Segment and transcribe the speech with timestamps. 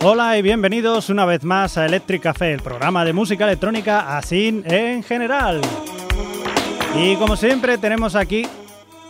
[0.00, 4.62] Hola y bienvenidos una vez más a Electric Café, el programa de música electrónica así
[4.64, 5.60] en general.
[6.96, 8.46] Y como siempre tenemos aquí...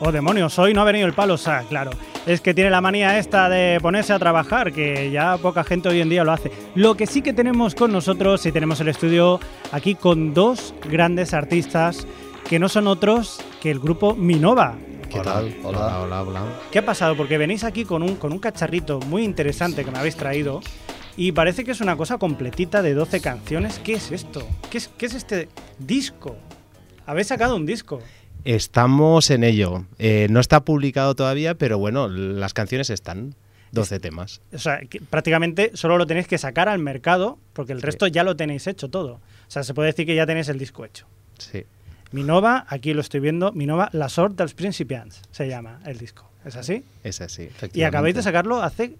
[0.00, 1.90] Oh demonios, hoy no ha venido el palo, o claro.
[2.28, 6.02] Es que tiene la manía esta de ponerse a trabajar, que ya poca gente hoy
[6.02, 6.52] en día lo hace.
[6.74, 9.40] Lo que sí que tenemos con nosotros, y tenemos el estudio
[9.72, 12.06] aquí con dos grandes artistas
[12.46, 14.76] que no son otros que el grupo Minova.
[15.08, 15.56] ¿Qué tal?
[15.64, 16.00] Hola.
[16.00, 17.16] hola, hola, ¿Qué ha pasado?
[17.16, 20.60] Porque venís aquí con un, con un cacharrito muy interesante que me habéis traído
[21.16, 23.78] y parece que es una cosa completita de 12 canciones.
[23.78, 24.46] ¿Qué es esto?
[24.68, 26.36] ¿Qué es, qué es este disco?
[27.06, 28.00] Habéis sacado un disco.
[28.44, 29.84] Estamos en ello.
[29.98, 33.34] Eh, no está publicado todavía, pero bueno, las canciones están.
[33.72, 34.40] 12 temas.
[34.52, 38.36] O sea, prácticamente solo lo tenéis que sacar al mercado, porque el resto ya lo
[38.36, 39.14] tenéis hecho todo.
[39.14, 41.06] O sea, se puede decir que ya tenéis el disco hecho.
[41.38, 41.64] Sí.
[42.10, 46.30] Minova, aquí lo estoy viendo, Minova La Sort dels Principiants se llama el disco.
[46.44, 46.82] ¿Es así?
[47.04, 47.50] Es así.
[47.74, 48.96] Y acabáis de sacarlo hace...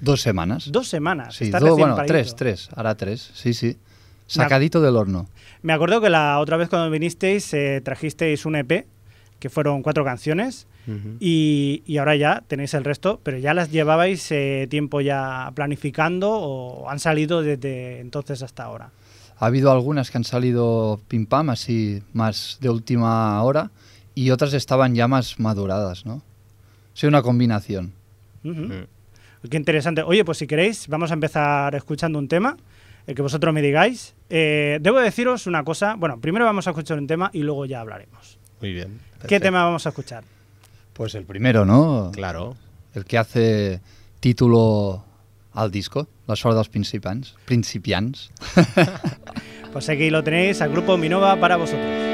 [0.00, 0.70] Dos semanas.
[0.70, 1.36] Dos semanas.
[1.36, 3.78] Sí, dos, bueno, tres, tres, ahora tres, sí, sí.
[4.26, 5.28] Sacadito del horno.
[5.64, 8.86] Me acuerdo que la otra vez cuando vinisteis eh, trajisteis un EP,
[9.38, 10.66] que fueron cuatro canciones,
[11.18, 16.30] y, y, ahora ya tenéis el resto, pero ya las llevabais eh, tiempo ya planificando
[16.30, 18.90] o han salido desde entonces hasta ahora.
[19.38, 23.70] Ha habido algunas que han salido pim pam, así más de última hora,
[24.14, 26.20] y otras estaban ya más maduradas, ¿no?
[26.92, 27.94] Sí, una combinación.
[28.42, 28.82] Mm.
[29.48, 30.02] Qué interesante.
[30.02, 32.58] Oye, pues si queréis, vamos a empezar escuchando un tema,
[33.06, 34.14] el que vosotros me digáis.
[34.30, 35.94] Eh, debo deciros una cosa.
[35.96, 38.38] Bueno, primero vamos a escuchar un tema y luego ya hablaremos.
[38.60, 39.00] Muy bien.
[39.28, 40.24] ¿Qué tema vamos a escuchar?
[40.92, 42.10] Pues el primero, ¿no?
[42.14, 42.56] Claro.
[42.94, 43.80] El que hace
[44.20, 45.04] título
[45.52, 47.34] al disco, La sort dels principiants.
[47.44, 48.30] principiants.
[49.72, 52.13] pues aquí lo tenéis, al grupo Minova para vosotros.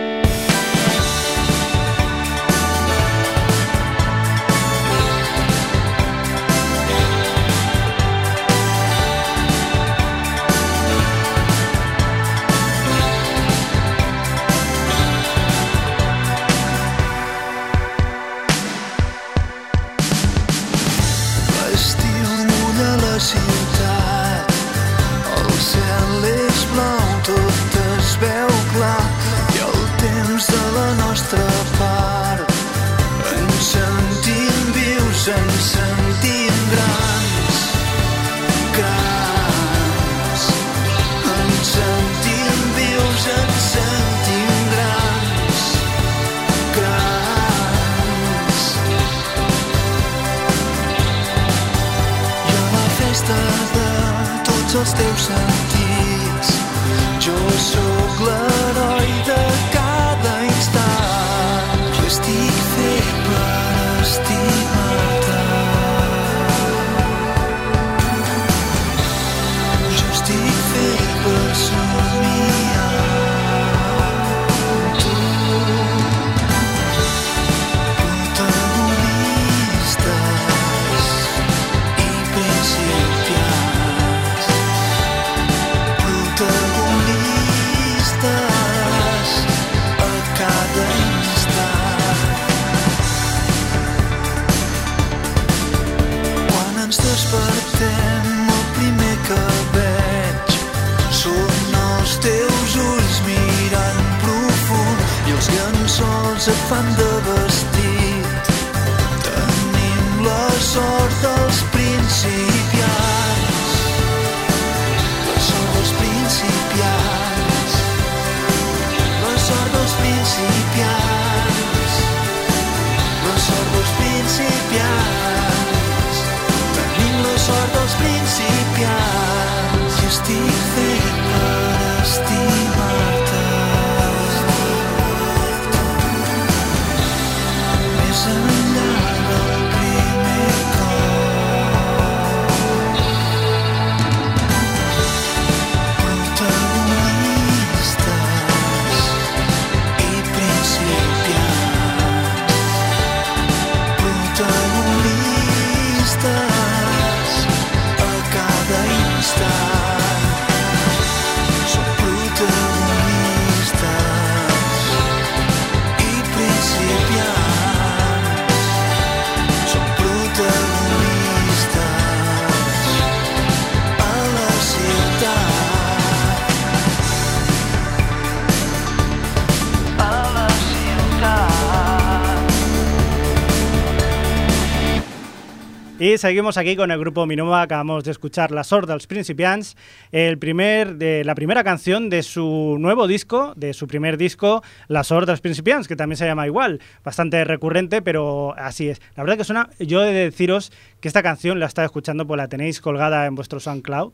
[186.21, 187.63] Seguimos aquí con el grupo Minova.
[187.63, 189.75] Acabamos de escuchar La Sort dels Principiants,
[190.13, 195.03] el primer, de, la primera canción de su nuevo disco, de su primer disco, La
[195.03, 196.81] Sort dels Principiants, que también se llama igual.
[197.03, 199.01] Bastante recurrente, pero así es.
[199.17, 202.37] La verdad que suena, yo he de deciros que esta canción la estaba escuchando, pues
[202.37, 204.13] la tenéis colgada en vuestro SoundCloud.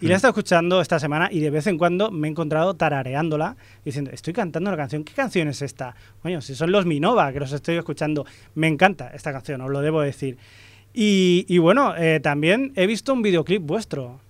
[0.00, 2.74] Y la he estado escuchando esta semana y de vez en cuando me he encontrado
[2.74, 5.96] tarareándola diciendo, estoy cantando la canción, ¿qué canción es esta?
[6.22, 8.24] Coño, si son los Minova que los estoy escuchando,
[8.54, 10.38] me encanta esta canción, os lo debo decir.
[10.94, 14.20] Y, y bueno, eh, también he visto un videoclip vuestro.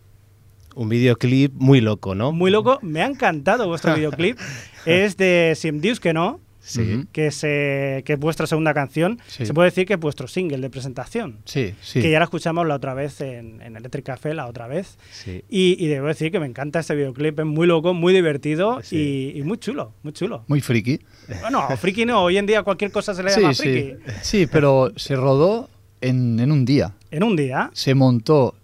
[0.74, 2.30] Un videoclip muy loco, ¿no?
[2.32, 4.38] Muy loco, me ha encantado vuestro videoclip.
[4.86, 7.06] es de Sim Dius que no, Sí.
[7.12, 9.18] Que es, eh, que es vuestra segunda canción.
[9.26, 9.46] Sí.
[9.46, 11.38] Se puede decir que es vuestro single de presentación.
[11.46, 12.02] Sí, sí.
[12.02, 14.98] Que ya la escuchamos la otra vez en, en Electric Café, la otra vez.
[15.10, 15.42] Sí.
[15.48, 19.32] Y, y debo decir que me encanta este videoclip, es muy loco, muy divertido Sí.
[19.34, 20.44] y, y muy chulo, muy chulo.
[20.46, 21.00] Muy friki.
[21.40, 23.90] Bueno, friki no, hoy en día cualquier cosa se le llama Sí, friki.
[24.06, 24.12] sí.
[24.22, 25.70] Sí, pero se rodó
[26.00, 26.92] en, en un día.
[27.10, 28.54] En un día, Se montó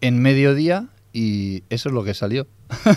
[0.00, 2.46] en mediodía y eso es lo que salió.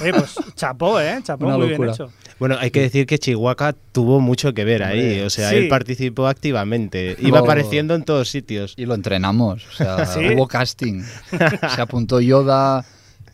[0.01, 1.19] oye, pues chapó, ¿eh?
[1.23, 1.93] Chapó, Una muy bien locura.
[1.93, 2.11] hecho.
[2.39, 5.55] Bueno, hay que decir que Chihuahua tuvo mucho que ver ahí, o sea, sí.
[5.55, 8.73] él participó activamente, iba Lo- apareciendo en todos sitios.
[8.77, 9.65] Y lo entrenamos.
[9.67, 10.19] O sea, ¿Sí?
[10.35, 11.01] hubo casting.
[11.75, 12.85] Se apuntó Yoda,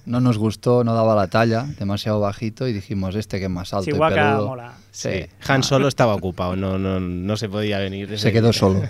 [0.05, 3.73] no nos gustó, no daba la talla, demasiado bajito y dijimos, este que es más
[3.73, 4.47] alto y Chihuahua peludo.
[4.47, 4.73] mola.
[4.91, 5.25] Sí, Sí.
[5.47, 5.63] Han Ah.
[5.63, 8.17] solo estaba ocupado, no, no, no se podía venir.
[8.19, 8.81] Se quedó solo.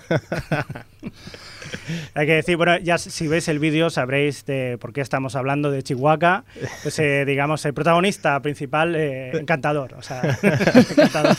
[2.13, 5.71] Hay que decir, bueno, ya si veis el vídeo sabréis de por qué estamos hablando
[5.71, 6.43] de Chihuahua.
[6.83, 9.93] Pues, eh, digamos, el protagonista principal, eh, encantador.
[9.95, 11.35] O sea, encantador.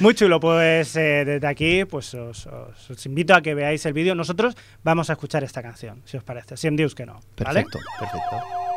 [0.00, 3.92] Muy chulo, pues eh, desde aquí pues os, os- os invito a que veáis el
[3.92, 4.14] vídeo.
[4.14, 6.56] Nosotros vamos a escuchar esta canción, si os parece.
[6.56, 7.14] Si Dios que no.
[7.44, 7.64] ¿vale?
[7.64, 7.78] Perfecto.
[7.98, 8.67] Perfecto.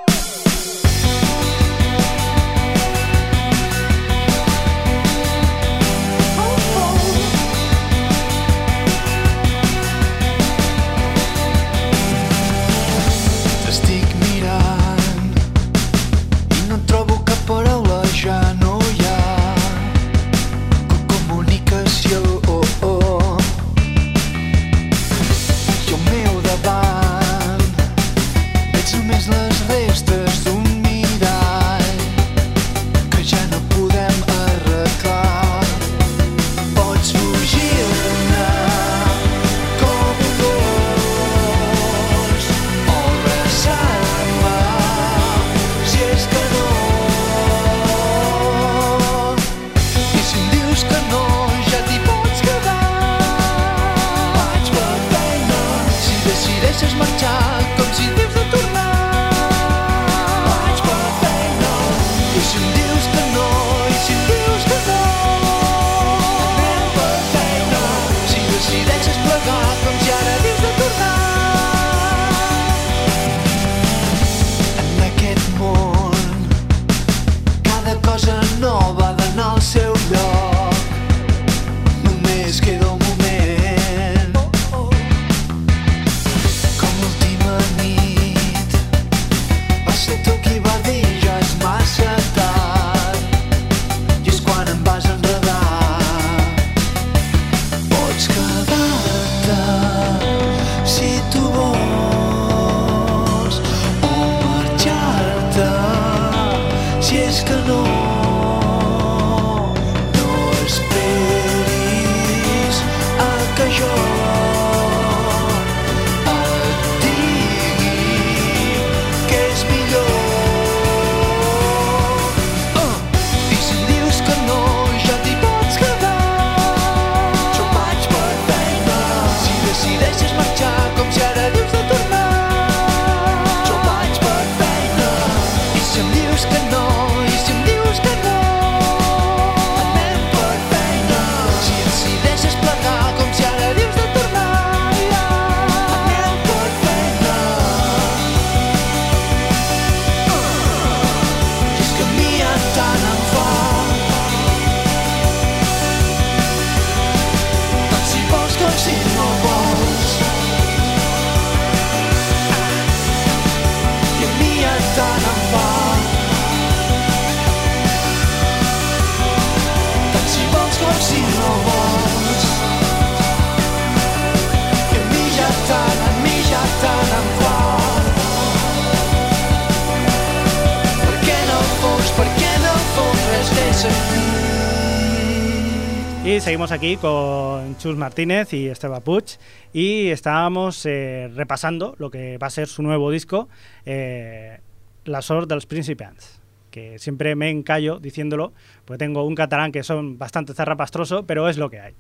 [186.72, 189.26] Seguimos aquí con Chus Martínez y Esteba Puig
[189.74, 193.50] y estábamos eh, repasando lo que va a ser su nuevo disco,
[193.86, 194.62] eh,
[195.04, 198.54] La Sort dels Principiants, que siempre me encallo diciéndolo,
[198.86, 201.94] porque tengo un catalán que son bastante zarrapastroso, pero es lo que hay.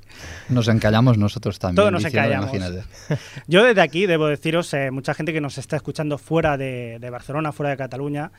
[0.47, 1.75] Nos encallamos nosotros también.
[1.75, 2.53] Todos nos encallamos.
[2.53, 2.87] imagínate.
[3.47, 7.09] Yo desde aquí debo deciros, eh, mucha gente que nos está escuchando fuera de, de
[7.09, 8.31] Barcelona, fuera de Cataluña,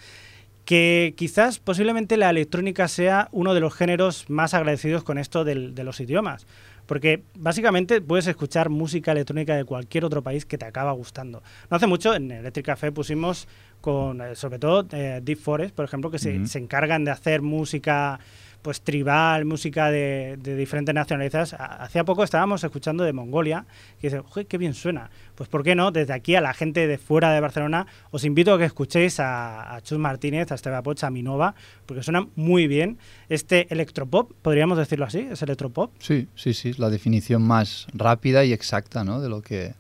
[0.64, 5.74] que quizás posiblemente la electrónica sea uno de los géneros más agradecidos con esto del-
[5.74, 6.46] de los idiomas.
[6.86, 11.42] Porque básicamente puedes escuchar música electrónica de cualquier otro país que te acaba gustando.
[11.70, 13.46] No hace mucho en Electric Café pusimos
[13.80, 17.40] con, eh, sobre todo, eh, Deep Forest, por ejemplo, que se, se encargan de hacer
[17.40, 18.18] música
[18.62, 21.52] pues tribal, música de, de diferentes nacionalidades.
[21.54, 23.66] Ha- Hacía poco estábamos escuchando de Mongolia,
[24.00, 25.10] que dice, "Joder, qué bien suena.
[25.34, 25.90] Pues ¿por qué no?
[25.90, 29.74] Desde aquí a la gente de fuera de Barcelona, os invito a que escuchéis a,
[29.74, 31.54] a Chus Martínez, a Esteba Pocha, a Minova,
[31.86, 32.98] porque suena muy bien.
[33.28, 35.90] Este electropop, podríamos decirlo así, es electropop.
[35.98, 39.20] Sí, sí, sí, es la definición más rápida y exacta, ¿no?
[39.20, 39.74] De lo que,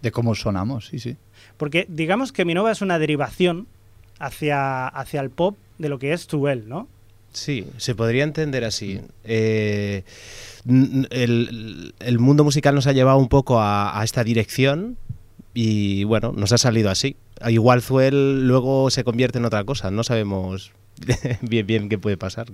[0.00, 1.16] de cómo sonamos, sí, sí.
[1.58, 3.66] Porque digamos que Minova es una derivación
[4.18, 6.88] hacia, hacia el pop de lo que es Tuel, ¿no?
[7.32, 9.00] Sí, se podría entender así.
[9.24, 10.04] Eh,
[10.66, 14.96] el, el mundo musical nos ha llevado un poco a, a esta dirección
[15.54, 17.16] y bueno, nos ha salido así.
[17.48, 20.72] Igual Zuel luego se convierte en otra cosa, no sabemos
[21.42, 22.46] bien bien qué puede pasar.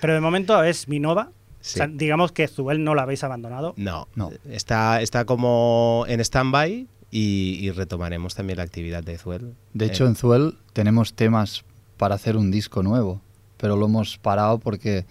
[0.00, 1.30] Pero de momento es Minova.
[1.60, 1.74] Sí.
[1.80, 3.74] O sea, digamos que Zuel no la habéis abandonado.
[3.76, 4.30] No, No.
[4.48, 9.54] Está, está como en stand-by y, y retomaremos también la actividad de Zuel.
[9.72, 11.64] De Eh, hecho, en Zuel tenemos temas
[11.96, 13.20] para hacer un disco nuevo,
[13.56, 15.04] pero lo hemos parado porque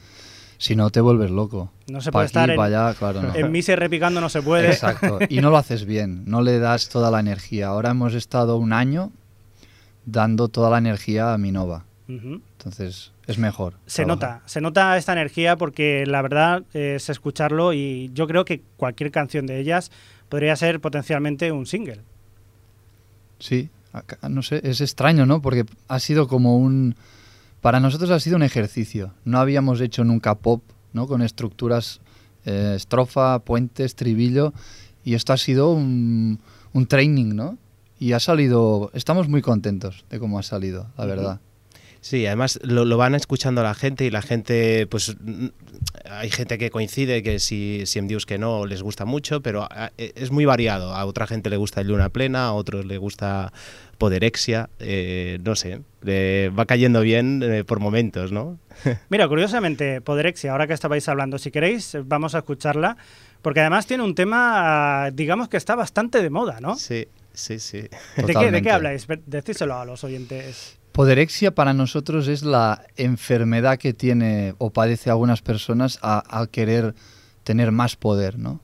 [0.58, 1.72] si no te vuelves loco.
[1.88, 3.36] No se Pa' puede aquí, estar en, allá, claro, no.
[3.36, 4.68] en mise repicando, no se puede.
[4.68, 5.20] Exacto.
[5.30, 7.68] Y no lo haces bien, no le das toda la energía.
[7.68, 9.12] Ahora hemos estado un año
[10.06, 11.86] dando toda la energía a Minova.
[12.08, 12.42] Ujú.
[12.58, 13.74] Entonces es mejor.
[13.86, 14.30] Se trabajar.
[14.38, 19.12] nota, se nota esta energía porque la verdad es escucharlo y yo creo que cualquier
[19.12, 19.92] canción de ellas
[20.30, 22.02] podría ser potencialmente un single.
[23.40, 23.70] Sí,
[24.30, 25.42] no sé, es extraño, ¿no?
[25.42, 26.96] Porque ha sido como un...
[27.66, 29.16] Para nosotros ha sido un ejercicio.
[29.24, 30.62] No habíamos hecho nunca pop,
[30.94, 31.08] ¿no?
[31.08, 32.00] Con estructuras
[32.46, 34.54] eh, estrofa, puente, estribillo.
[35.04, 36.40] Y esto ha sido un,
[36.74, 37.58] un training, ¿no?
[37.98, 38.92] Y ha salido...
[38.94, 41.40] Estamos muy contentos de cómo ha salido, la verdad.
[42.06, 45.48] Sí, además lo, lo van escuchando la gente y la gente, pues mm,
[46.12, 49.64] hay gente que coincide que si, si en Dios que no les gusta mucho, pero
[49.64, 50.94] a- e- es muy variado.
[50.94, 53.52] A otra gente le gusta el Luna Plena, a otros le gusta
[53.98, 58.60] Poderexia, eh, no sé, le va cayendo bien eh, por momentos, ¿no?
[59.10, 62.98] Mira, curiosamente, Poderexia, ahora que estabais hablando, si queréis, vamos a escucharla,
[63.42, 66.76] porque además tiene un tema, digamos que está bastante de moda, ¿no?
[66.76, 67.80] Sí, sí, sí.
[67.82, 67.90] ¿De
[68.36, 69.08] qué, ¿De qué habláis?
[69.26, 70.78] Decídselo a los oyentes.
[70.96, 76.96] Poderexia para nosotros es la enfermedad que tiene o padece algunas personas a- al querer
[77.44, 78.62] tener más poder, ¿no?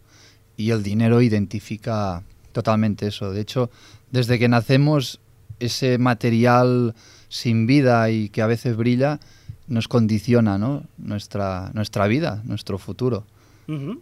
[0.56, 2.24] Y el dinero identifica
[2.54, 3.34] totalmente eso.
[3.34, 3.70] De hecho,
[4.12, 5.20] desde que nacemos,
[5.60, 6.96] ese material
[7.28, 9.20] sin vida y que a veces brilla
[9.68, 10.84] nos condiciona, ¿no?
[10.98, 13.26] Nuestra, nuestra vida, nuestro futuro.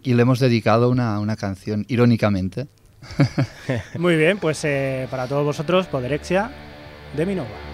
[0.04, 2.68] Y le hemos dedicado una, una canción, irónicamente.
[3.98, 6.50] Muy bien, pues eh, para todos vosotros, Poderexia
[7.16, 7.69] de Minova.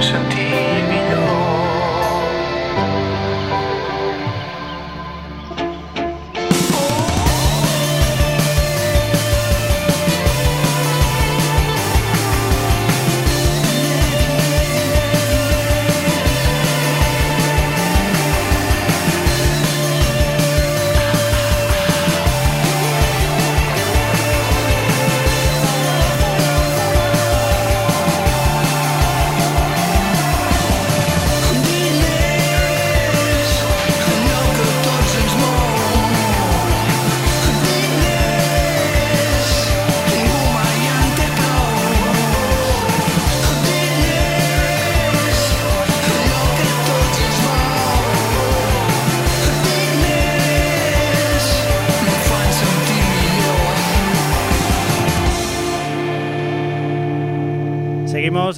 [0.00, 0.79] Faran sentir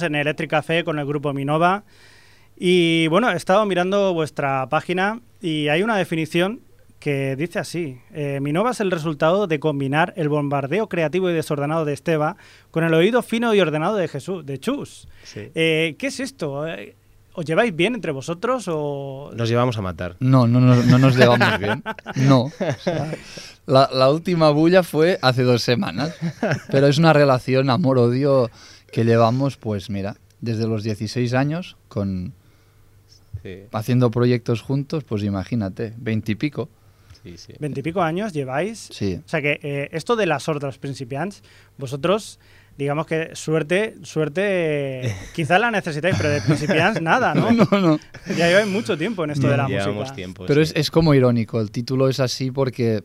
[0.03, 1.83] en Electric Café con el grupo Minova.
[2.57, 6.59] Y bueno, he estado mirando vuestra página y hay una definición
[6.99, 7.97] que dice así.
[8.13, 12.37] eh, Minova es el resultado de combinar el bombardeo creativo y desordenado de Esteba
[12.71, 15.07] con el oído fino y ordenado de Jesús, de Chus.
[15.23, 15.49] Sí.
[15.55, 16.65] Eh, ¿Qué es esto?
[16.67, 16.95] Eh,
[17.33, 19.31] ¿Os lleváis bien entre vosotros o...?
[19.35, 20.15] Nos llevamos a matar.
[20.19, 21.83] No, no, no, no nos llevamos bien.
[22.15, 22.43] No.
[22.43, 23.11] O sea,
[23.65, 26.15] la, la última bulla fue hace dos semanas.
[26.69, 28.49] Pero es una relación amor-odio
[28.93, 32.33] que llevamos, pues mira, desde los 16 años, con
[33.41, 36.69] Sí, Haciendo proyectos juntos, pues imagínate, 20 y pico.
[37.23, 37.53] sí, sí.
[37.59, 38.87] Veintipico años lleváis.
[38.91, 39.19] Sí.
[39.25, 41.43] O sea que eh, esto de la sort dels principiants,
[41.77, 42.39] vosotros,
[42.77, 47.51] digamos que suerte, suerte, eh, quizá la necesitáis, pero de principiants nada, ¿no?
[47.51, 47.99] No, no.
[48.37, 50.15] Ya lleváis mucho tiempo en esto de la Llevamos música.
[50.15, 50.45] tiempo.
[50.45, 50.71] Pero sí.
[50.71, 53.03] es, es como irónico, el título es así porque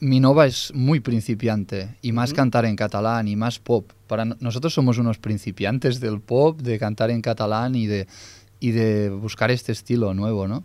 [0.00, 2.36] Minova es muy principiante y más Ujú.
[2.36, 3.90] cantar en catalán y más pop.
[4.08, 8.08] Para no- nosotros somos unos principiantes del pop, de cantar en catalán y de,
[8.58, 10.64] y de buscar este estilo nuevo, ¿no?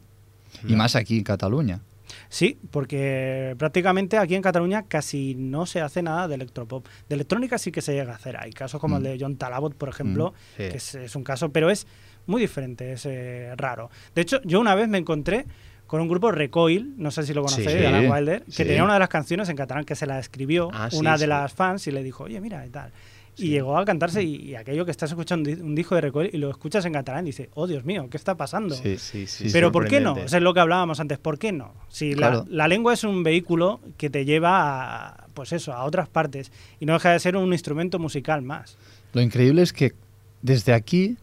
[0.67, 1.81] Y más aquí en Cataluña.
[2.29, 6.88] Sí, porque prácticamente aquí en Cataluña casi no se hace nada de electropop.
[7.07, 8.38] De electrónica sí que se llega a hacer.
[8.38, 10.63] Hay casos como el de John Talabot, por ejemplo, sí.
[10.69, 11.86] que es, es un caso, pero es
[12.25, 13.91] muy diferente, es eh, raro.
[14.15, 15.45] De hecho, yo una vez me encontré
[15.88, 18.63] con un grupo Recoil, no sé si lo conocéis, Sí, de Alan Wilder, que sí.
[18.65, 21.19] tenía una de las canciones en catalán que se la escribió Ah, sí, una de
[21.23, 21.28] sí.
[21.28, 22.91] las fans y le dijo, oye, mira, y tal.
[23.39, 26.02] Y llegó a cantarse y, y aquello que estás escuchando un di- un disco de
[26.02, 28.73] Recoil y lo escuchas en catalán y dices, oh Dios mío, ¿qué está pasando?
[28.73, 30.17] Sí, sí, sí, Pero ¿por qué no?
[30.17, 31.19] Eso es lo que hablábamos antes.
[31.19, 31.71] ¿Por qué no?
[31.88, 36.10] Si la- la, lengua es un vehículo que te lleva a, pues eso, a otras
[36.10, 38.76] partes y no deja de ser un instrumento musical más.
[39.13, 39.93] Lo increíble es que
[40.41, 41.15] desde aquí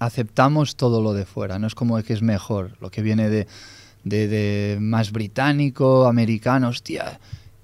[0.00, 3.46] aceptamos todo lo de fuera, no es como que es mejor, lo que viene de,
[4.04, 7.20] de- de más británico, americano, hostia.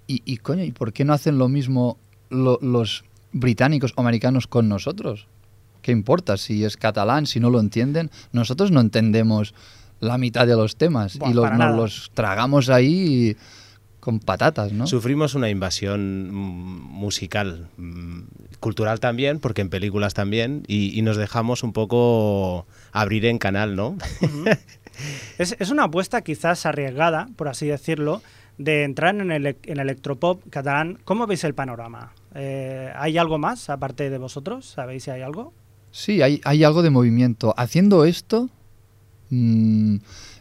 [0.06, 1.98] Y, y, coño, ¿y por qué no hacen lo mismo
[2.30, 5.26] lo- los británicos o americanos con nosotros?
[5.82, 8.10] ¿Qué importa si es catalán, si no lo entienden?
[8.32, 9.54] Nosotros no entendemos
[10.00, 13.36] la mitad de los temas Buah, y los, nos los tragamos ahí
[14.00, 14.86] con patatas, ¿no?
[14.86, 18.20] Sufrimos una invasión musical, mm,
[18.60, 23.76] cultural también, porque en películas también, y, y nos dejamos un poco abrir en canal,
[23.76, 23.96] ¿no?
[25.38, 28.22] Es, es una apuesta quizás arriesgada, por así decirlo,
[28.58, 30.98] de entrar en el en electropop catalán.
[31.04, 32.12] ¿Cómo veis el panorama?
[32.34, 34.66] Eh, ¿Hay algo más aparte de vosotros?
[34.66, 35.52] ¿Sabéis si hay algo?
[35.90, 37.54] Sí, hay, hay algo de movimiento.
[37.56, 38.50] Haciendo esto,
[39.30, 39.96] mm,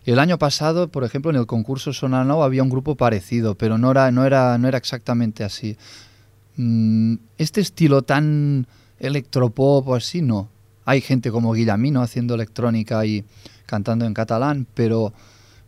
[0.05, 3.91] el año pasado, por ejemplo, en el concurso Sonanova había un grupo parecido, pero no
[3.91, 5.77] era, no era, no era exactamente así.
[6.57, 8.67] Mm, este estilo tan
[8.99, 10.49] electropop o así, no.
[10.85, 13.25] Hay gente como Guillamino haciendo electrónica y
[13.67, 15.13] cantando en catalán, pero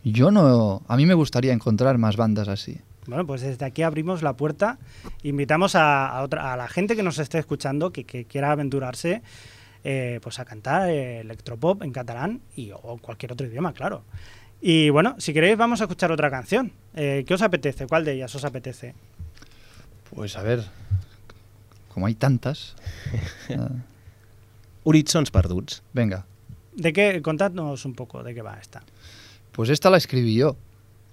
[0.02, 0.82] yo no.
[0.88, 2.80] A mí me gustaría encontrar más bandas así.
[3.06, 4.78] Bueno, pues desde aquí abrimos la puerta.
[5.22, 9.22] Invitamos a, a otra, a la gente que nos esté escuchando, que, que quiera aventurarse,
[9.84, 14.02] eh, pues a cantar eh, electropop en catalán y, o cualquier otro idioma, claro.
[14.60, 16.72] Y bueno, si queréis vamos a escuchar otra canción.
[16.94, 17.86] Eh, ¿Qué os apetece?
[17.86, 18.94] ¿Cuál de ellas os apetece?
[20.14, 20.64] Pues a ver,
[21.94, 22.76] como hay tantas.
[23.56, 23.70] ah,
[24.84, 25.82] Horitzons perduts.
[25.92, 26.26] venga.
[26.74, 27.20] ¿De qué?
[27.22, 28.82] Contadnos un poco de qué va esta.
[29.52, 30.56] Pues esta la escribí yo.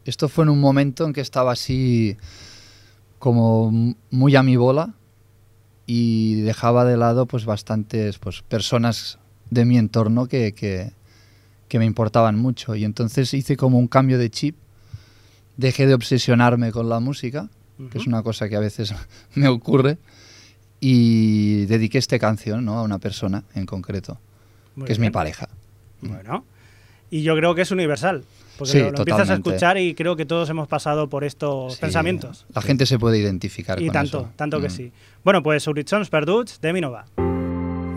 [0.06, 2.18] Esto fue en un momento en que estaba así
[3.20, 4.94] como muy a mi bola
[5.86, 9.18] y dejaba de lado pues bastantes pues personas
[9.50, 10.92] de mi entorno que, que,
[11.68, 12.76] que me importaban mucho.
[12.76, 14.56] Y entonces hice como un cambio de chip.
[15.58, 17.50] Dejé de obsesionarme con la música,
[17.92, 18.94] que es una cosa que a veces
[19.34, 19.98] me ocurre,
[20.80, 22.78] y dediqué esta canción ¿no?
[22.78, 24.20] a una persona en concreto,
[24.78, 25.50] Muy que es mi pareja.
[26.02, 26.46] Bueno,
[27.10, 28.24] y yo creo que es universal.
[28.58, 31.76] Porque Sí, lo, lo empiezas a escuchar y creo que todos hemos pasado por estos
[31.76, 32.46] Sí, pensamientos.
[32.56, 34.30] La gente se puede identificar Y con tanto, eso.
[34.36, 34.72] tanto que Mm.
[34.72, 34.92] sí.
[35.24, 37.06] Bueno, pues Horitzons Perduts de Minova.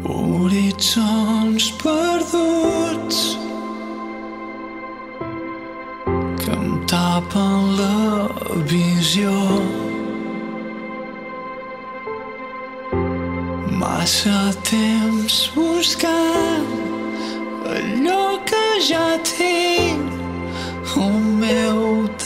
[0.04, 3.38] Horitzons perduts
[6.44, 8.28] que em tapen la
[8.68, 9.89] visió.
[13.80, 16.68] Massa temps buscant
[17.64, 22.19] allò que ja tinc al meu davant.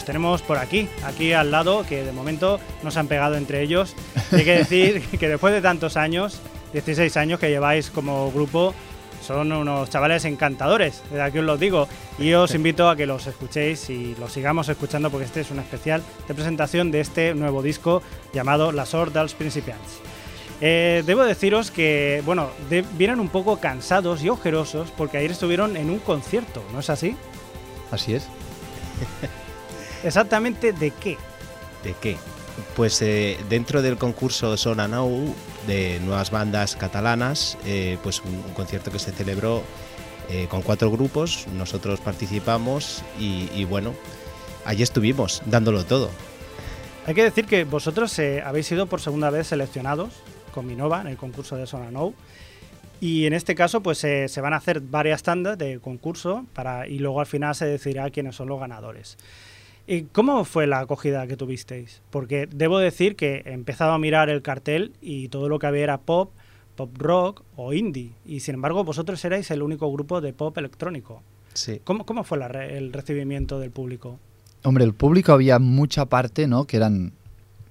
[0.00, 3.60] Los tenemos por aquí, aquí al lado, que de momento no se han pegado entre
[3.62, 3.94] ellos.
[4.32, 6.40] Y hay que decir que después de tantos años,
[6.72, 8.74] 16 años que lleváis como grupo,
[9.22, 11.86] son unos chavales encantadores, desde aquí os lo digo.
[12.18, 15.58] Y os invito a que los escuchéis y los sigamos escuchando porque este es un
[15.58, 19.98] especial de presentación de este nuevo disco llamado La Sort dels Principiants.
[20.62, 25.76] Eh, debo deciros que, bueno, de- vienen un poco cansados y ojerosos porque ayer estuvieron
[25.76, 27.14] en un concierto, ¿no es así?
[27.90, 28.26] Así es.
[30.04, 31.16] ¿Exactamente de qué?
[31.84, 32.16] ¿De qué?
[32.76, 35.34] Pues eh, dentro del concurso Sona Now
[35.66, 39.62] de nuevas bandas catalanas, eh, pues un, un concierto que se celebró
[40.28, 43.94] eh, con cuatro grupos, nosotros participamos y, y bueno,
[44.64, 46.10] allí estuvimos dándolo todo.
[47.06, 50.12] Hay que decir que vosotros habéis sido por segunda vez seleccionados
[50.50, 52.14] con Minova en el concurso de Sonanou.
[53.00, 56.86] Y en este caso, pues eh, se van a hacer varias tandas de concurso para,
[56.86, 59.16] y luego al final se decidirá quiénes son los ganadores.
[59.86, 62.00] ¿Y cómo fue la acogida que tuvisteis?
[62.10, 65.82] Porque debo decir que he empezado a mirar el cartel y todo lo que había
[65.82, 66.30] era pop,
[66.76, 68.12] pop rock o indie.
[68.24, 71.22] Y sin embargo, vosotros erais el único grupo de pop electrónico.
[71.54, 71.80] Sí.
[71.82, 74.18] ¿Cómo, cómo fue la re- el recibimiento del público?
[74.62, 76.66] Hombre, el público había mucha parte, ¿no?
[76.66, 77.12] Que eran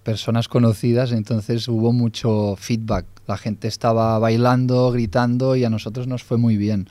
[0.03, 3.05] personas conocidas, entonces hubo mucho feedback.
[3.27, 6.89] La gente estaba bailando, gritando y a nosotros nos fue muy bien.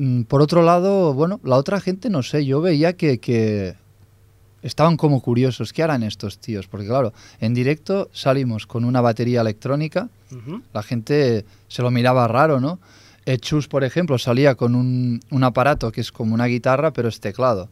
[0.00, 3.74] Mm, Por otro lado, bueno, la otra gente, no sé, yo veía que, que
[4.62, 5.74] estaban como curiosos.
[5.74, 6.66] ¿Qué harán estos tíos?
[6.68, 10.08] Porque claro, en directo salimos con una batería electrónica,
[10.72, 12.78] la gente se lo miraba raro, ¿no?
[13.42, 17.20] Chus, por ejemplo, salía con un, un aparato que es como una guitarra, pero es
[17.20, 17.68] teclado.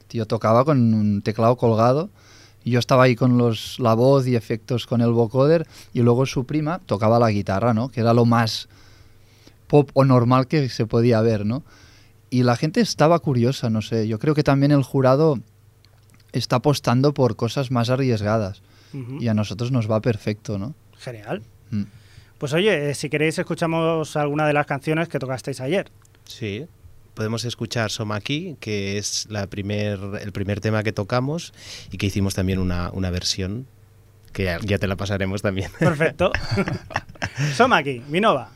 [0.00, 2.08] El tío tocaba con un teclado colgado
[2.64, 6.24] y yo estaba ahí con los, la voz y efectos con el vocoder y luego
[6.24, 7.90] su prima tocaba la guitarra, ¿no?
[7.90, 8.68] Que era lo más
[9.68, 11.62] pop o normal que se podía ver, ¿no?
[12.30, 14.08] Y la gente estaba curiosa, no sé.
[14.08, 15.38] Yo creo que también el jurado
[16.32, 18.62] está apostando por cosas más arriesgadas
[19.20, 20.74] y a nosotros nos va perfecto, ¿no?
[20.98, 21.42] Genial.
[21.70, 21.84] Mm.
[22.38, 25.90] Pues oye, eh, si queréis escuchamos alguna de las canciones que tocasteis ayer.
[26.24, 26.66] Sí.
[27.14, 31.52] Podemos escuchar Somaki, que es la primer, el primer tema que tocamos
[31.90, 33.66] y que hicimos también una, una versión
[34.32, 35.70] que ya, ya te la pasaremos también.
[35.78, 36.30] Perfecto.
[37.56, 38.52] Soma aquí, Minova.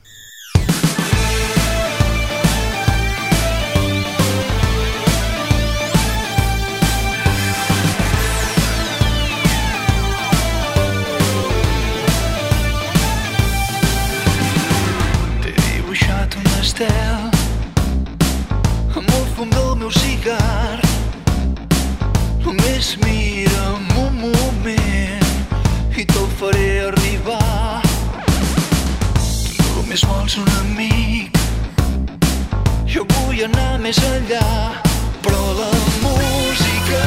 [29.93, 31.35] Només vols un amic,
[32.89, 34.47] jo vull anar més enllà,
[35.27, 35.69] però la
[36.07, 37.03] música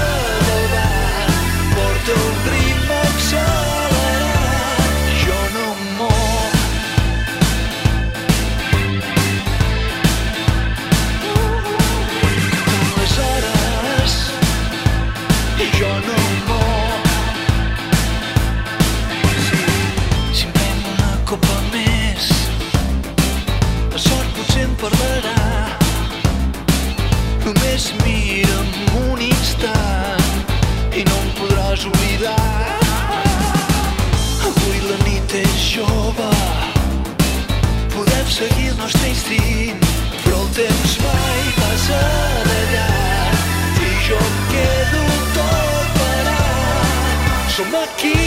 [0.52, 1.34] del bar
[1.74, 2.55] porta un ritme
[47.98, 48.25] Keep.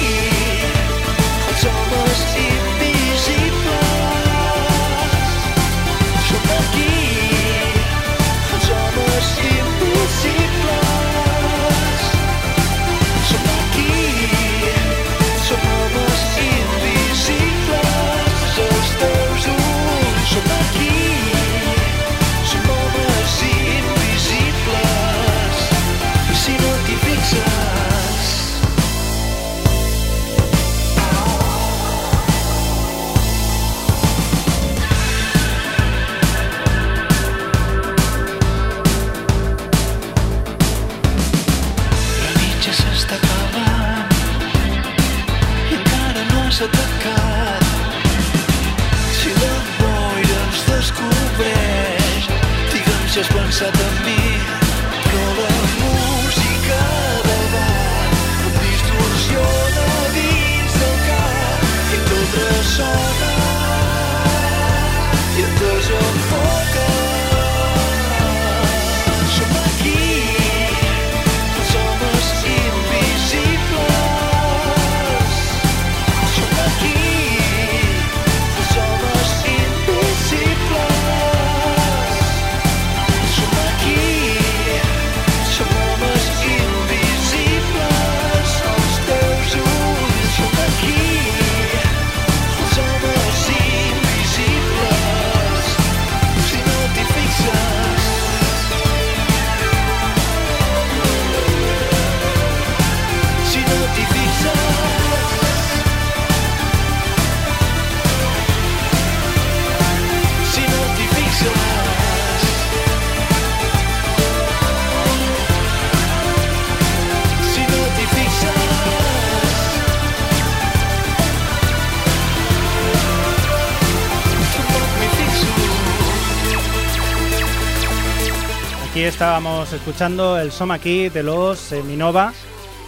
[129.19, 132.33] Estábamos escuchando el Soma Key de los eh, Minova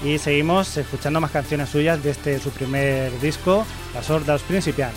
[0.04, 4.96] y seguimos escuchando más canciones suyas de este su primer disco, La Sort dels Principiants.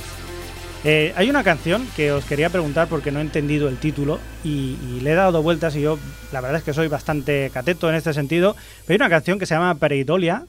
[0.83, 4.77] Eh, hay una canción que os quería preguntar porque no he entendido el título y,
[4.91, 5.97] y le he dado vueltas y yo
[6.31, 9.47] la verdad es que soy bastante cateto en este sentido, pero hay una canción que
[9.47, 10.45] se llama Pereidolia.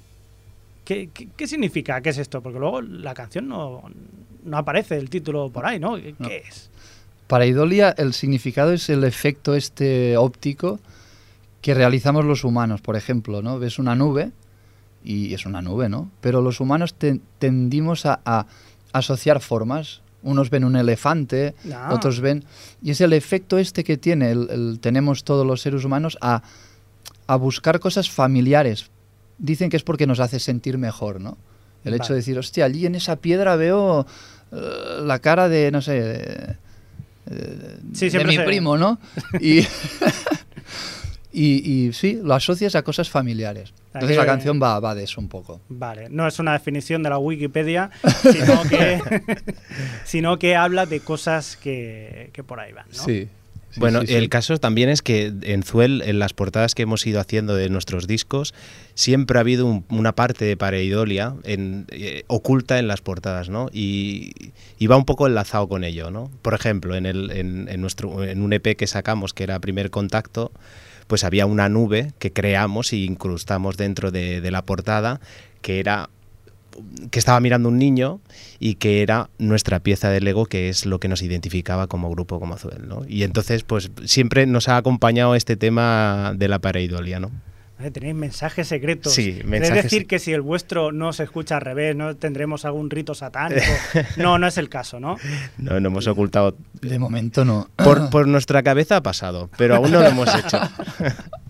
[0.85, 2.03] ¿Qué, qué, qué significa?
[2.03, 2.43] ¿Qué es esto?
[2.43, 3.85] Porque luego la canción no,
[4.45, 5.97] no aparece el título por ahí, ¿no?
[5.97, 6.29] ¿Qué, No.
[6.29, 6.69] qué es?
[7.27, 10.79] Para Idolia el significado es el efecto este óptico
[11.63, 12.81] que realizamos los humanos.
[12.81, 13.59] Por ejemplo, ¿no?
[13.59, 14.31] Ves una nube
[15.03, 16.11] y es una nube, ¿no?
[16.21, 18.47] Pero los humanos te- tendimos a, a
[18.93, 20.03] asociar formas.
[20.23, 21.91] Unos ven un elefante, Ah.
[21.93, 22.45] otros ven...
[22.83, 26.43] Y es el efecto este que tiene, el, el- tenemos todos los seres humanos a,
[27.27, 28.91] a buscar cosas familiares.
[29.39, 31.37] Dicen que es porque nos hace sentir mejor, ¿no?
[31.85, 34.07] El hecho de decir, hostia, allí en esa piedra veo
[34.53, 34.57] eh,
[35.03, 36.57] la cara de, no sé, de,
[37.31, 38.99] eh, Sí, de mi primo, ¿no?
[39.41, 39.61] Y,
[41.33, 43.73] y, y sí, lo asocias a cosas familiares.
[43.93, 45.61] Entonces la canción va, va de eso un poco.
[45.69, 47.91] Vale, no es una definición de la Wikipedia,
[48.23, 49.01] sino que,
[50.05, 53.05] sino que habla de cosas que, que por ahí van, ¿no?
[53.05, 53.29] Sí.
[53.75, 54.15] Sí, Bueno, sí, sí.
[54.15, 57.69] el caso también es que en Zuel, en las portadas que hemos ido haciendo de
[57.69, 58.55] nuestros discos,
[58.95, 63.69] siempre ha habido un- una parte de pareidolia en, eh, oculta en las portadas, ¿no?
[63.73, 64.33] Y,
[64.79, 66.31] y va un poco enlazado con ello, ¿no?
[66.43, 69.91] Por ejemplo, en, el, en, en nuestro, en un EP que sacamos, que era Primer
[69.91, 70.53] Contacto,
[71.07, 75.21] pues había una nube que creamos y incrustamos dentro de, de la portada,
[75.61, 76.09] que era
[77.11, 78.21] que estaba mirando un niño
[78.59, 82.41] y que era nuestra pieza de Lego, que es lo que nos identificaba como grupo,
[82.41, 83.03] como Azuel, ¿no?
[83.09, 87.31] Y entonces, pues siempre nos ha acompañado este tema de la pareidolia, ¿no?
[87.93, 89.13] Tenéis mensajes secretos.
[89.13, 92.65] Sí, Es mensajes- decir que si el vuestro no se escucha al revés, no tendremos
[92.65, 93.61] algún rito satánico.
[94.17, 95.17] No, no es el caso, ¿no?
[95.59, 96.57] No, no hemos ocultado.
[96.81, 97.69] De momento no.
[97.77, 100.59] Por, por nuestra cabeza ha pasado, pero aún no lo hemos hecho.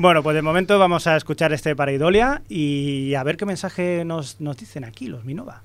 [0.00, 4.40] Bueno, pues de momento vamos a escuchar este Pareidolia y a ver qué mensaje nos,
[4.40, 5.64] nos dicen aquí los Minova.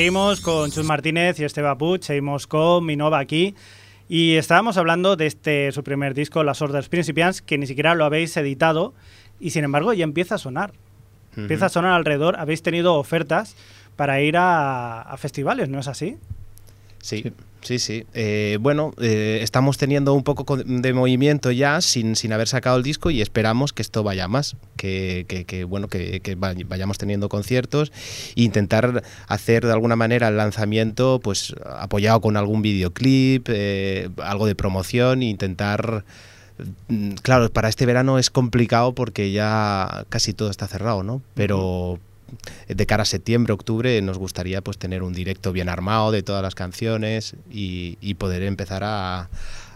[0.00, 3.54] Seguimos con Chus Martínez y Esteba Puig, seguimos con Minova aquí.
[4.08, 8.06] Y estábamos hablando de este su primer disco, Las Orders Principiants, que ni siquiera lo
[8.06, 8.94] habéis editado
[9.38, 10.72] y sin embargo ya empieza a sonar.
[11.36, 12.40] Empieza a sonar alrededor.
[12.40, 13.56] Habéis tenido ofertas
[13.96, 16.16] para ir a, a festivales, ¿no es así?
[17.02, 17.24] Sí,
[17.62, 18.04] sí, sí.
[18.14, 22.82] Eh, bueno, eh, estamos teniendo un poco de movimiento ya sin, sin haber sacado el
[22.82, 26.98] disco y esperamos que esto vaya más, que, que- que, bueno, que, que vay- vayamos
[26.98, 27.90] teniendo conciertos
[28.36, 34.46] e intentar hacer de alguna manera el lanzamiento pues apoyado con algún videoclip, eh, algo
[34.46, 36.04] de promoción e intentar...
[36.88, 41.22] mm, Claro, para este verano es complicado porque ya casi todo está cerrado, ¿no?
[41.34, 41.98] Pero
[42.68, 46.42] de cara a septiembre, octubre, nos gustaría pues tener un directo bien armado de todas
[46.42, 49.28] las canciones y, y poder empezar a,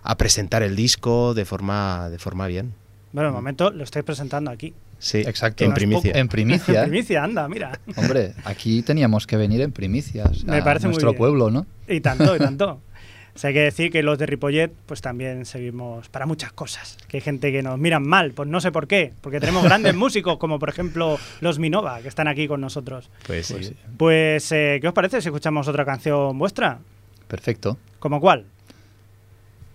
[0.03, 2.75] a presentar el disco de forma, de forma bien.
[3.13, 4.75] Bueno, de momento lo estáis presentando aquí.
[4.99, 5.65] Sí, Exacto.
[5.65, 6.13] en No primicia.
[6.15, 6.83] En primicia.
[6.85, 7.79] En primicia, anda, mira.
[7.97, 10.25] Hombre, aquí teníamos que venir en primicia.
[10.25, 11.19] o sea, Me parece muy nuestro bien.
[11.19, 11.67] pueblo, ¿no?
[11.89, 12.81] Y tanto, y tanto.
[13.35, 16.97] O sea, hay que decir que los de Ripollet, pues también seguimos para muchas cosas.
[17.09, 19.13] Que hay gente que nos miran mal, pues no sé por qué.
[19.21, 23.11] Porque tenemos grandes músicos, como por ejemplo los Minova, que están aquí con nosotros.
[23.27, 23.77] Pues, Pues sí.
[23.97, 26.79] Pues, eh, ¿qué os parece si escuchamos otra canción vuestra?
[27.27, 27.77] Perfecto.
[27.99, 28.47] ¿Como cuál?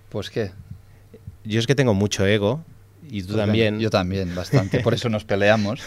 [0.07, 0.51] Pues qué.
[1.43, 2.63] Yo es que tengo mucho ego
[3.09, 3.79] y tú Pues también.
[3.79, 4.79] Yo también, bastante.
[4.81, 5.81] Por eso nos peleamos.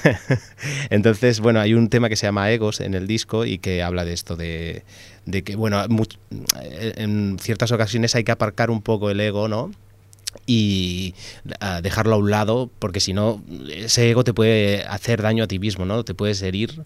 [0.90, 4.04] Entonces, bueno, hay un tema que se llama Egos en el disco y que habla
[4.04, 4.84] de esto, de,
[5.26, 6.18] de que, bueno, much-
[6.60, 9.70] en ciertas ocasiones hay que aparcar un poco el ego, ¿no?
[10.46, 11.14] Y
[11.82, 15.58] dejarlo a un lado, porque si no, ese ego te puede hacer daño a ti
[15.58, 16.04] mismo, ¿no?
[16.04, 16.84] Te puedes herir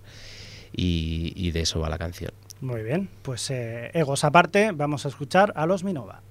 [0.74, 2.32] y, y de eso va la canción.
[2.60, 6.22] Muy bien, pues eh, egos aparte, vamos a escuchar a los Minova.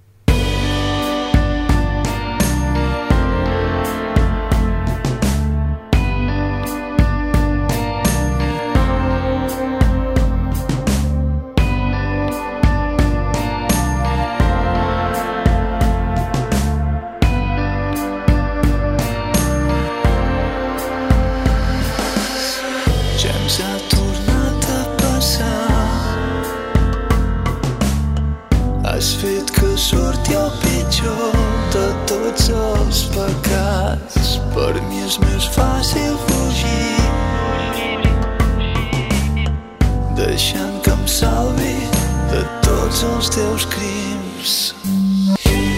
[28.96, 31.34] Has fet que surti el pitjor
[31.74, 36.96] de tots els pecats Per mi és més fàcil fugir
[40.16, 41.76] Deixant que em salvi
[42.32, 44.56] de tots els teus crims
[45.44, 45.75] per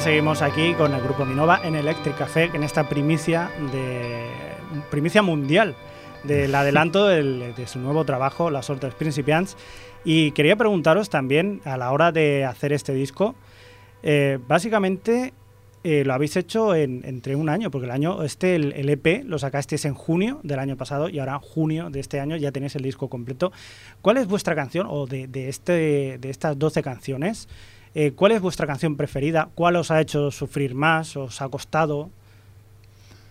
[0.00, 4.26] seguimos aquí con el grupo Minova en Electric Café, en esta primicia de
[4.90, 5.74] primicia mundial
[6.24, 9.56] del adelanto del- de su nuevo trabajo, Las Hortes Principiants.
[10.04, 13.34] Y quería preguntaros también, a la hora de hacer este disco,
[14.02, 15.32] eh, básicamente
[15.84, 19.24] eh, lo habéis hecho en- entre un año, porque el año este, el, el EP,
[19.24, 22.52] lo sacasteis en junio del año pasado y ahora en junio de este año ya
[22.52, 23.52] tenéis el disco completo.
[24.02, 27.48] ¿Cuál es vuestra canción, o de, de este, de estas 12 canciones,
[28.00, 29.48] eh, cuál es vuestra canción preferida?
[29.56, 31.16] ¿Cuál os ha hecho sufrir más?
[31.16, 32.10] ¿Os ha costado?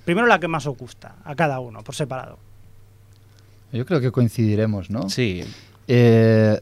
[0.03, 2.37] Primero la que más os gusta, a cada uno, por separado.
[3.71, 5.09] Yo creo que coincidiremos, ¿no?
[5.09, 5.43] Sí,
[5.87, 6.59] Eh,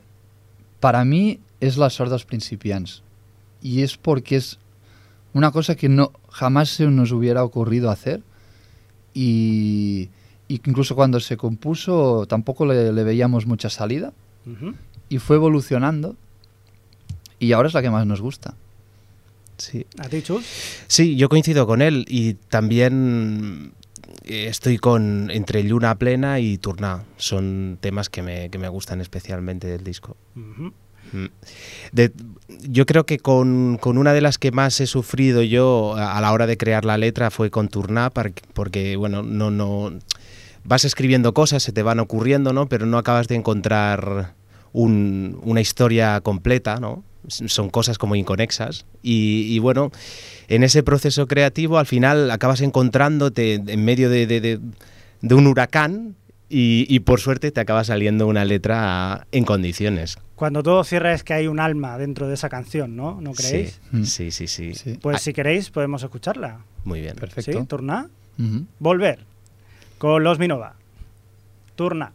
[0.80, 3.01] para mí es las sordas principiantes.
[3.60, 4.60] Y es porque es
[5.34, 8.22] una cosa que no jamás se nos hubiera ocurrido hacer.
[9.16, 10.10] Y,
[10.47, 14.14] y que incluso cuando se compuso tampoco le, le veíamos mucha salida.
[15.10, 16.16] Y fue evolucionando.
[17.39, 18.55] Y ahora es la que más nos gusta.
[19.57, 19.86] sí.
[19.99, 20.45] ¿A ti, Chus?
[20.88, 23.73] Sí, yo coincido con él y también
[24.23, 27.03] eh, estoy con entre Luna Plena y Turná.
[27.17, 30.15] Son temas que me, que me gustan especialmente del disco.
[30.36, 31.25] Mm.
[31.91, 32.11] De-
[32.67, 36.21] yo creo que con, con una de las que más he sufrido yo a, a
[36.21, 38.09] la hora de crear la letra fue con Turná,
[38.53, 39.93] porque, bueno, no, no
[40.63, 42.67] vas escribiendo cosas, se te van ocurriendo, ¿no?
[42.67, 44.33] Pero no acabas de encontrar
[44.73, 47.03] un- una historia completa, ¿no?
[47.28, 48.86] Son cosas como inconexas.
[49.01, 49.91] Y, y, bueno,
[50.47, 54.59] en ese proceso creativo al final acabas encontrándote en medio de, de- de-
[55.21, 56.15] de un huracán
[56.49, 60.17] y, y por suerte te acaba saliendo una letra en condiciones.
[60.36, 63.19] Cuando todo cierra es que hay un alma dentro de esa canción, ¿no?
[63.21, 63.80] ¿No creéis?
[63.91, 64.03] Mm.
[64.03, 64.91] Sí, sí, sí, sí.
[64.93, 64.99] Sí.
[65.01, 66.59] Pues Ah, si queréis podemos escucharla.
[66.84, 67.15] Muy bien.
[67.15, 67.61] Perfecto.
[67.61, 67.65] ¿Sí?
[67.65, 68.09] Turna.
[68.80, 69.19] Volver.
[69.97, 70.76] Con los Minova.
[71.76, 72.11] Turna.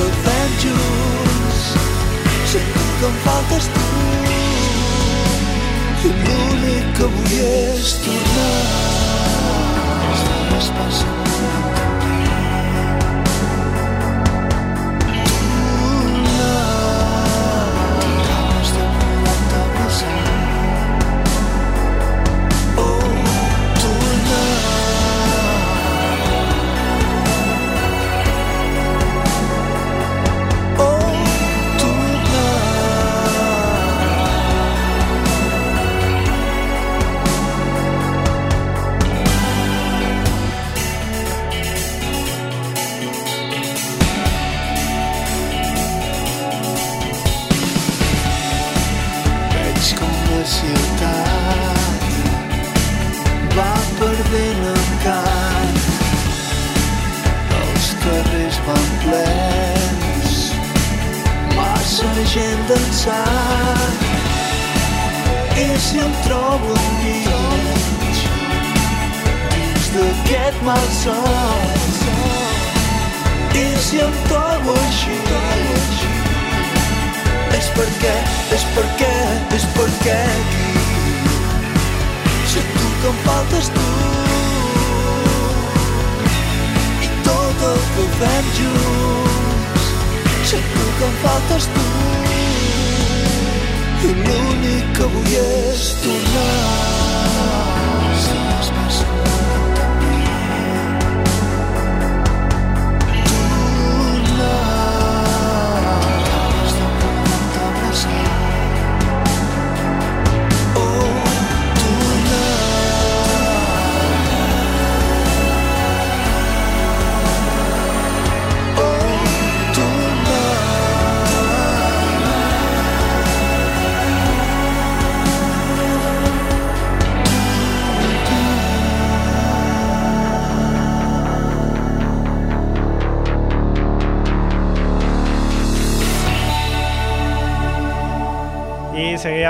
[0.00, 1.60] Tot el que fem junts
[2.52, 3.88] Sento que em faltes tu
[6.00, 8.52] i l'únic que vull és tornar.
[10.56, 11.19] Els passen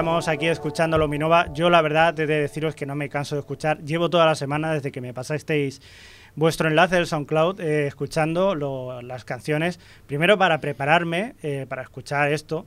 [0.01, 1.53] Y seguíamos aquí escuchando Lominova.
[1.53, 3.82] Yo la verdad he de deciros que no me canso de escuchar.
[3.84, 5.82] Llevo toda la semana desde que me pasasteis
[6.36, 9.78] vuestro enlace del SoundCloud eh, escuchando lo- las canciones.
[10.07, 12.64] Primero para prepararme eh, para escuchar esto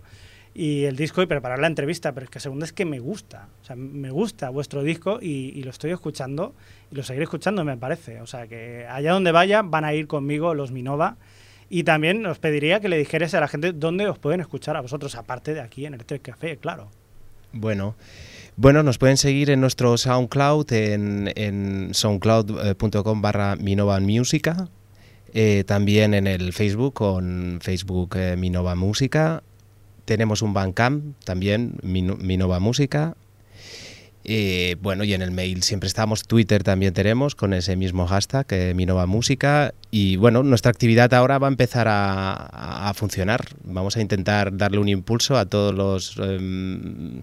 [0.53, 2.11] y el disco y preparar la entrevista.
[2.13, 3.47] Pero es que segundo es que me gusta.
[3.63, 6.53] O sea, me gusta vuestro disco y, y lo estoy escuchando
[6.91, 8.21] y lo seguiré escuchando me parece.
[8.21, 11.17] O sea que allá donde vaya van a ir conmigo los Minova.
[11.67, 14.81] Y también os pediría que le dijerais a la gente dónde os pueden escuchar a
[14.81, 16.91] vosotros, aparte de aquí en el Tres Café, claro.
[17.53, 17.95] Bueno,
[18.55, 24.69] bueno, nos pueden seguir en nuestro SoundCloud, en, soundcloud.com barra Minova Música,
[25.33, 29.43] eh, también en el Facebook con Facebook eh, Minova Música.
[30.05, 33.15] Tenemos un Bandcamp también, Mino- Minova Música.
[34.25, 38.45] Eh, bueno, y en el mail siempre estamos, Twitter también tenemos con ese mismo hashtag,
[38.51, 39.73] eh, Minova Música.
[39.91, 43.45] Y bueno, nuestra actividad ahora va a empezar a, funcionar.
[43.63, 47.21] Vamos a intentar darle un impulso a todos los em,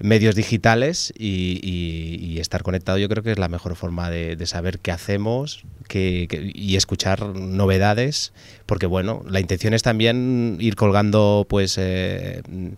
[0.00, 4.90] medios digitales y, estar conectado yo creo que es la mejor forma de, saber qué
[4.90, 8.32] hacemos y escuchar novedades
[8.74, 12.70] porque bueno la intención es también ir colgando pues eh, mm,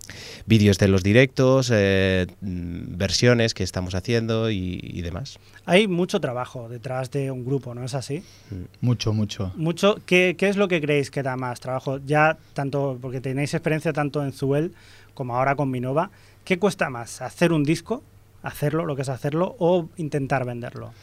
[0.45, 6.21] vídeos de los directos eh, mm, versiones que estamos haciendo y, y demás Hay mucho
[6.21, 8.21] trabajo detrás de un grupo, ¿no es así?
[8.79, 9.51] Mucho, mucho.
[9.55, 9.97] Mucho.
[10.05, 11.99] ¿Qué, qué es lo que creéis que da más trabajo?
[12.05, 14.73] Ya tanto, porque tenéis experiencia tanto en Zuel
[15.15, 16.11] como ahora con Minova.
[16.45, 17.23] ¿Qué cuesta más?
[17.23, 18.03] ¿Hacer un disco?
[18.43, 19.55] ¿Hacerlo, lo que es hacerlo?
[19.57, 20.93] ¿O intentar venderlo?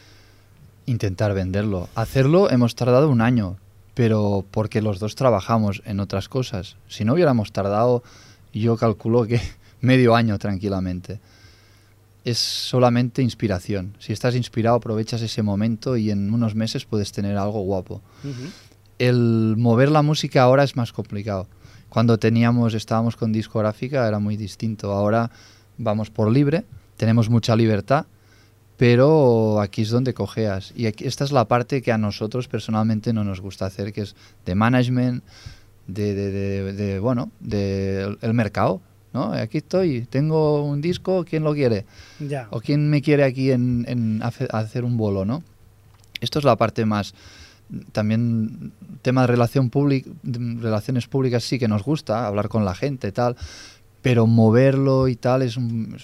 [0.86, 1.88] Intentar venderlo.
[1.97, 3.57] Hacerlo hemos tardado un año,
[3.95, 6.76] pero porque los dos trabajamos en otras cosas.
[6.88, 8.03] Si no hubiéramos tardado,
[8.53, 9.40] yo calculo que
[9.80, 11.20] medio año tranquilamente.
[12.24, 13.97] Es solamente inspiración.
[13.99, 18.01] Si estás inspirado, aprovechas ese momento y en unos meses puedes tener algo guapo.
[18.99, 21.47] El mover la música ahora es más complicado.
[21.90, 24.90] Cuando teníamos, estábamos con discográfica era muy distinto.
[24.92, 25.30] Ahora
[25.76, 26.64] vamos por libre,
[26.97, 28.07] tenemos mucha libertad,
[28.77, 30.72] pero aquí es donde cojeas.
[30.77, 34.03] Y aquí, esta es la parte que a nosotros personalmente no nos gusta hacer, que
[34.03, 35.22] es de management,
[35.87, 38.81] de, de- de- de, bueno, de el mercado.
[39.12, 39.33] ¿no?
[39.33, 41.85] Aquí estoy, tengo un disco, ¿quién lo quiere?
[42.18, 42.49] Ya.
[42.51, 45.45] ¿O quién me quiere aquí en, en hace- hacer un bolo, no?
[46.20, 47.14] Esto es la parte más...
[47.93, 48.72] También
[49.03, 53.37] tema de relación pública, relaciones públicas sí que nos gusta, hablar con la gente tal,
[54.03, 55.97] pero moverlo y tal es un,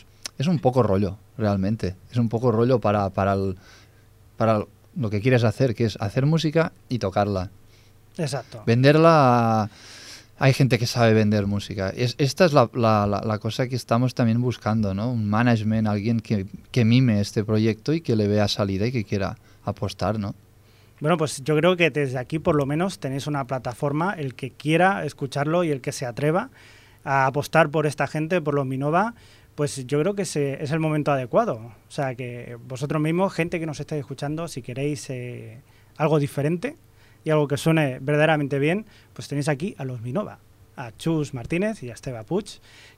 [0.42, 1.96] es un poco rollo, realmente.
[2.10, 3.56] Es un poco rollo para, para, el-
[4.36, 4.64] para
[4.96, 7.50] lo que quieres hacer, que es hacer música y tocarla.
[8.18, 8.62] Exacto.
[8.66, 9.70] Venderla...
[10.42, 11.90] Hay gente que sabe vender música.
[11.90, 15.12] Es, esta es la, la- la- la cosa que estamos también buscando, ¿no?
[15.12, 19.04] Un management, alguien que, que mime este proyecto y que le vea salida y que
[19.04, 19.36] quiera
[19.66, 20.34] apostar, ¿no?
[21.00, 24.50] Bueno, pues yo creo que desde aquí por lo menos tenéis una plataforma, el que
[24.50, 26.48] quiera escucharlo y el que se atreva
[27.04, 29.12] a apostar por esta gente, por los Minova,
[29.60, 31.56] pues yo creo que es el momento adecuado.
[31.56, 35.60] O sea, que vosotros mismos, gente que nos estáis escuchando, si queréis eh,
[35.98, 36.78] algo diferente
[37.24, 40.38] y algo que suene verdaderamente bien, pues tenéis aquí a los Minova,
[40.76, 42.46] a Chus Martínez y a Esteba Puig,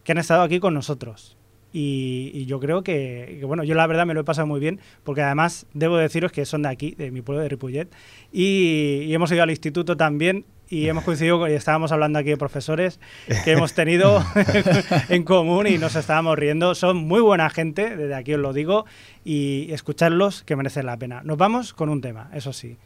[0.04, 1.36] que han estado aquí con nosotros.
[1.72, 5.22] Y, yo creo que, bueno, yo la verdad me lo he pasado muy bien, porque
[5.22, 7.88] además debo deciros que son de aquí, de mi pueblo de Ripollet,
[8.30, 12.98] y hemos ido al instituto también y hemos coincidido y estábamos hablando aquí de profesores
[13.44, 14.24] que hemos tenido
[15.10, 16.74] en común y nos estábamos riendo.
[16.74, 18.86] Son muy buena gente, desde aquí os lo digo,
[19.22, 21.20] y escucharlos que merecen la pena.
[21.24, 22.78] Nos vamos con un tema, eso sí.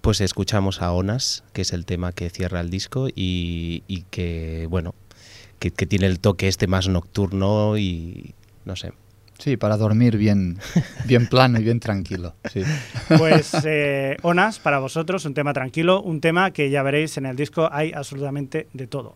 [0.00, 4.68] Pues escuchamos a Onas, que es el tema que cierra el disco y, y que,
[4.70, 4.94] bueno,
[5.58, 8.92] que, que tiene el toque este más nocturno y no sé.
[9.38, 10.58] Sí, para dormir bien,
[11.06, 12.34] bien plano y bien tranquilo.
[13.18, 17.36] Pues eh, Onas, para vosotros, un tema tranquilo, un tema que ya veréis en el
[17.36, 19.14] disco hay absolutamente de todo.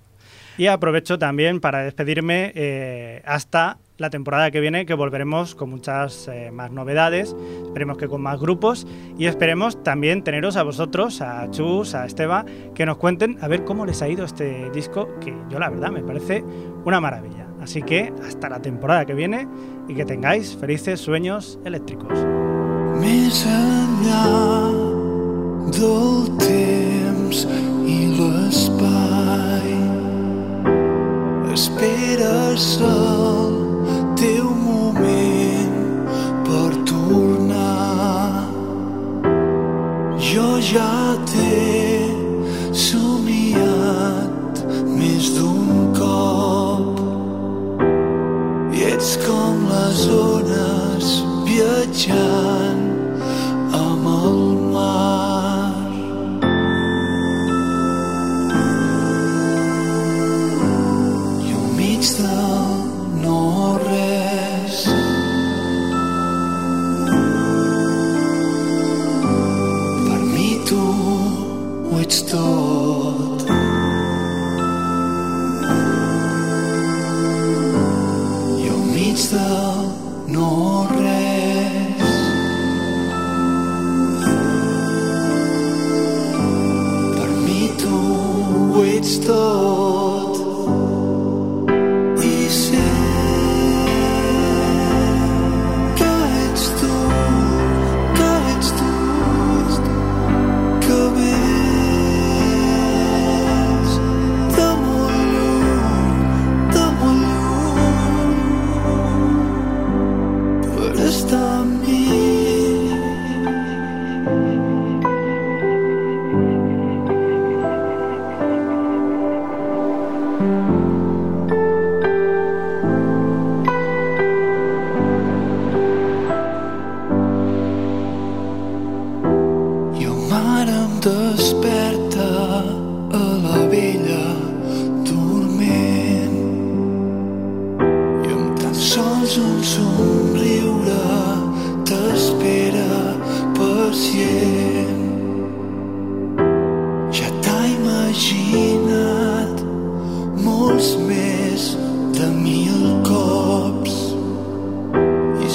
[0.58, 6.28] Y aprovecho también para despedirme eh, hasta la temporada que viene, que volveremos con muchas
[6.28, 8.86] eh, más novedades, esperemos que con más grupos
[9.18, 12.44] y esperemos también teneros a vosotros, a Chus, a Esteba,
[12.74, 15.90] que nos cuenten a ver cómo les ha ido este disco, que yo la verdad
[15.90, 16.44] me parece
[16.84, 17.41] una maravilla.
[17.62, 19.48] Así que hasta la temporada que viene
[19.88, 22.18] y que tengáis felices sueños eléctricos.
[25.72, 27.46] del temps
[27.86, 29.72] i l'espai.
[31.52, 33.56] Esperes el
[34.20, 35.74] teu moment
[36.46, 38.44] per tornar.
[40.32, 40.92] Jo ja
[41.32, 42.12] t'he
[42.86, 44.64] somiat
[44.98, 45.61] més d'un
[49.02, 51.08] Ets com les ones
[51.48, 52.31] viatjant.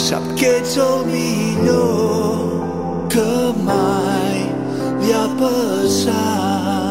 [0.07, 2.53] sap que ets el millor
[3.11, 3.27] que
[3.67, 4.39] mai
[5.03, 6.86] li ha passat.